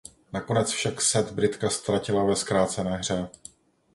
Nakonec 0.33 0.69
však 0.71 1.01
set 1.01 1.31
Britka 1.31 1.69
ztratila 1.69 2.23
ve 2.23 2.35
zkrácené 2.35 2.97
hře. 2.97 3.29